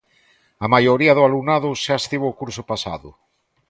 [0.65, 3.09] A maioría do alumnado xa estivo o curso pasado.